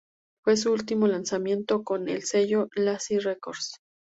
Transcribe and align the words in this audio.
Fue 0.43 0.57
su 0.57 0.71
último 0.73 1.05
lanzamiento 1.05 1.83
con 1.83 2.09
el 2.09 2.23
sello 2.23 2.69
Lazy 2.75 3.19
Records. 3.19 3.77